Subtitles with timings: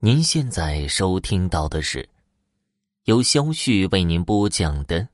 [0.00, 2.08] 您现在收听到的是
[3.06, 5.08] 由肖旭为您播讲的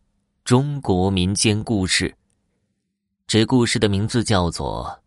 [0.45, 2.15] 中国民间故事。
[3.27, 4.85] 这故事的名字叫做《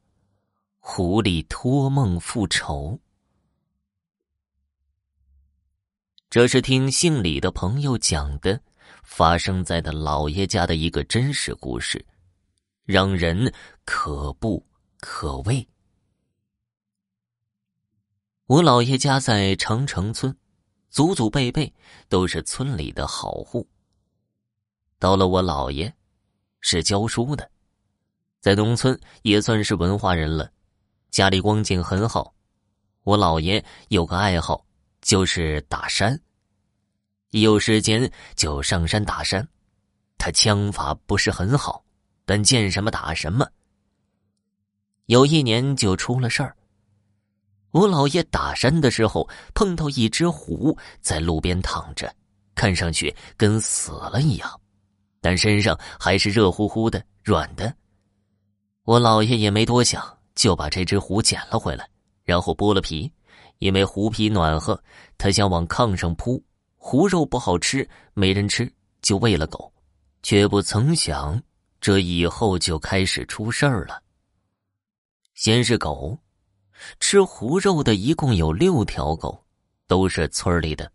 [0.79, 2.93] 狐狸托梦复仇》。
[6.27, 8.59] 这是听姓李的朋友讲的，
[9.03, 12.03] 发生在的老爷家的一个真实故事，
[12.83, 13.53] 让人
[13.85, 14.65] 可怖
[14.99, 15.67] 可畏。
[18.47, 20.33] 我姥爷家在长城村，
[20.89, 21.73] 祖祖辈辈
[22.07, 23.67] 都是村里的好户。
[24.97, 25.93] 到了我姥爷，
[26.61, 27.51] 是教书的，
[28.39, 30.49] 在农村也算是文化人了，
[31.11, 32.33] 家里光景很好。
[33.03, 34.65] 我姥爷有个爱好，
[35.01, 36.17] 就是打山，
[37.31, 39.45] 一有时间就上山打山。
[40.17, 41.83] 他枪法不是很好，
[42.23, 43.45] 但见什么打什么。
[45.07, 46.56] 有一年就出了事儿。
[47.77, 52.11] 我姥爷打山的时候碰到一只狐在路边躺着，
[52.55, 54.59] 看上去跟死了一样，
[55.21, 57.71] 但身上还是热乎乎的、软的。
[58.81, 61.87] 我姥爷也没多想，就把这只狐捡了回来，
[62.23, 63.11] 然后剥了皮，
[63.59, 64.81] 因为狐皮暖和，
[65.15, 66.43] 他想往炕上铺。
[66.77, 68.71] 狐肉不好吃，没人吃，
[69.03, 69.71] 就喂了狗，
[70.23, 71.39] 却不曾想，
[71.79, 74.01] 这以后就开始出事儿了。
[75.35, 76.17] 先是狗。
[76.99, 79.43] 吃狐肉的一共有六条狗，
[79.87, 80.91] 都是村里的。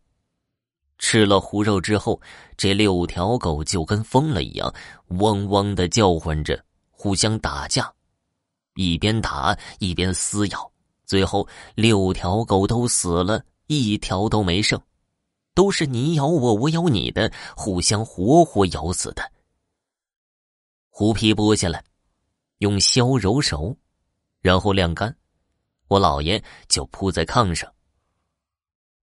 [0.98, 2.20] 吃了狐肉之后，
[2.56, 4.72] 这六条狗就跟疯了一样，
[5.18, 7.92] 汪汪的叫唤着，互相打架，
[8.76, 10.70] 一边打一边撕咬，
[11.04, 14.80] 最后六条狗都死了，一条都没剩，
[15.54, 19.32] 都是你咬我，我咬你的，互相活活咬死的。
[20.88, 21.82] 狐皮剥下来，
[22.58, 23.76] 用箫揉熟，
[24.40, 25.16] 然后晾干。
[25.92, 27.70] 我姥爷就铺在炕上。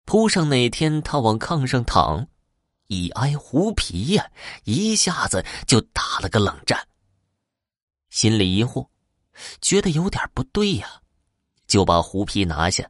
[0.05, 2.27] 铺上那天，他往炕上躺，
[2.87, 4.31] 一挨狐皮呀，
[4.63, 6.87] 一下子就打了个冷战。
[8.09, 8.87] 心里疑惑，
[9.61, 11.01] 觉得有点不对呀，
[11.67, 12.89] 就把狐皮拿下，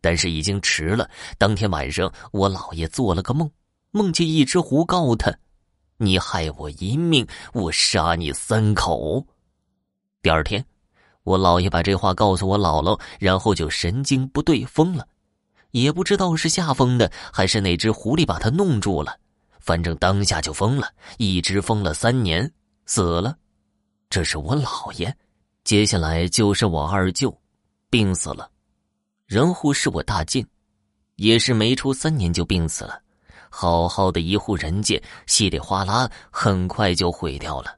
[0.00, 1.08] 但是已经迟了。
[1.38, 3.48] 当天晚上，我姥爷做了个梦，
[3.92, 5.32] 梦见一只狐告他
[5.98, 9.24] ：“你害我一命，我杀你三口。”
[10.20, 10.66] 第二天。
[11.26, 15.04] 我姥爷把这话告诉我姥姥，然后就神经不对，疯了，
[15.72, 19.18] 也不知道是吓疯的，还是哪只狐狸把他弄住了，
[19.58, 20.88] 反正当下就疯了，
[21.18, 22.48] 一直疯了三年，
[22.86, 23.36] 死了。
[24.08, 25.12] 这是我姥爷，
[25.64, 27.36] 接下来就是我二舅，
[27.90, 28.48] 病死了，
[29.26, 30.46] 然后是我大晋，
[31.16, 33.00] 也是没出三年就病死了，
[33.50, 37.76] 好好的一户人家，稀里哗啦，很快就毁掉了。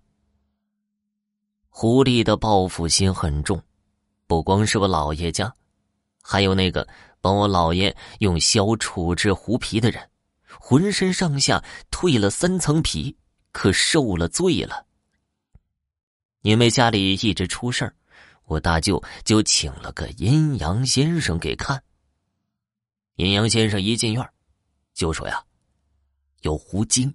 [1.81, 3.63] 狐狸的报复心很重，
[4.27, 5.55] 不光是我姥爷家，
[6.21, 6.85] 还有那个
[7.21, 10.11] 帮我姥爷用箫处置狐皮的人，
[10.59, 13.17] 浑身上下蜕了三层皮，
[13.53, 14.87] 可受了罪了。
[16.43, 17.95] 因为家里一直出事儿，
[18.47, 21.81] 我大舅就请了个阴阳先生给看。
[23.15, 24.31] 阴阳先生一进院，
[24.95, 25.41] 就说呀
[26.43, 27.15] ：“有狐精。”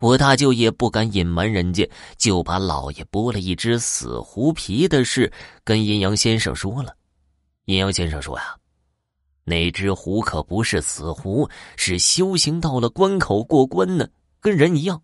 [0.00, 5.30] 我大舅也不敢隐瞒人家，就把老爷剥了一只死狐皮的事
[5.62, 6.96] 跟阴阳先生说了。
[7.66, 8.56] 阴阳先生说呀
[9.44, 11.46] ：“那只狐可不是死狐，
[11.76, 14.08] 是修行到了关口过关呢，
[14.40, 15.02] 跟人一样，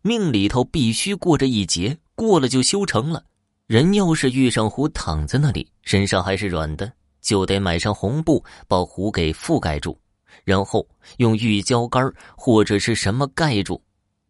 [0.00, 3.22] 命里头必须过这一劫，过了就修成了。
[3.66, 9.98] 人要是遇上狐躺在那里，身上还是软的，就得买上红布把狐给覆盖住，
[10.42, 10.88] 然后
[11.18, 13.78] 用玉胶干或者是什么盖住。”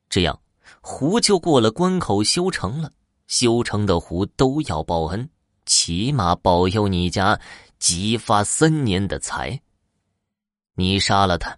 [0.09, 0.41] 这样，
[0.81, 2.93] 狐就过了关口，修成了。
[3.27, 5.29] 修成的狐都要报恩，
[5.67, 7.39] 起码保佑你家
[7.79, 9.61] 急发三年的财。
[10.75, 11.55] 你杀了他，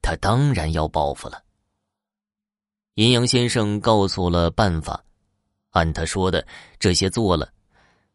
[0.00, 1.42] 他当然要报复了。
[2.94, 5.04] 阴阳先生告诉了办法，
[5.70, 6.46] 按他说的
[6.78, 7.52] 这些做了，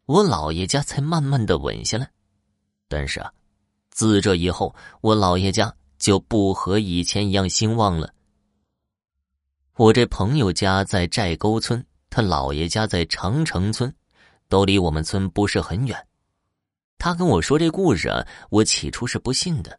[0.06, 2.10] 我姥爷家才慢慢的稳下来。
[2.88, 3.32] 但是啊，
[3.90, 8.12] 自这以后，我姥爷家就不和以前一样兴旺了。
[9.78, 13.94] 我这朋友家在寨沟村，他姥爷家在长城村，
[14.48, 15.96] 都离我们村不是很远。
[16.98, 19.78] 他跟我说这故事啊，我起初是不信的，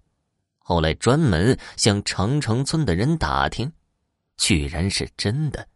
[0.60, 3.70] 后来专门向长城村的人打听，
[4.38, 5.68] 居然是真的。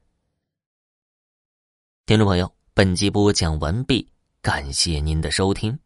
[2.05, 4.07] 听众朋友，本集播讲完毕，
[4.41, 5.77] 感谢您的收听。